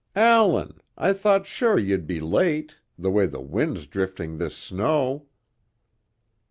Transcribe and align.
"Allan! 0.15 0.79
I 0.97 1.13
thought 1.13 1.45
sure 1.45 1.77
you'd 1.77 2.07
be 2.07 2.19
late, 2.19 2.79
the 2.97 3.11
way 3.11 3.27
the 3.27 3.39
wind's 3.39 3.85
drifting 3.85 4.39
this 4.39 4.55
snow." 4.57 5.27